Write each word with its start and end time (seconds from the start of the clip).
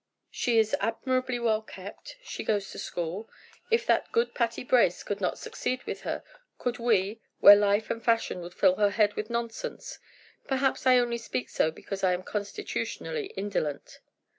She 0.31 0.57
is 0.57 0.75
admirably 0.79 1.37
well 1.37 1.61
kept; 1.61 2.15
she 2.23 2.43
goes 2.43 2.71
to 2.71 2.79
school. 2.79 3.29
If 3.69 3.85
that 3.85 4.11
good 4.11 4.33
Patty 4.33 4.63
Brace 4.63 5.03
could 5.03 5.21
not 5.21 5.37
succeed 5.37 5.83
with 5.83 6.01
her, 6.01 6.23
could 6.57 6.79
we, 6.79 7.21
where 7.39 7.55
life 7.55 7.91
and 7.91 8.03
fashion 8.03 8.41
would 8.41 8.55
fill 8.55 8.77
her 8.77 8.89
head 8.89 9.13
with 9.13 9.29
nonsense? 9.29 9.99
Perhaps 10.47 10.87
I 10.87 10.97
only 10.97 11.19
speak 11.19 11.49
so 11.49 11.69
because 11.69 12.03
I 12.03 12.13
am 12.13 12.23
constitutionally 12.23 13.27
indolent." 13.37 13.99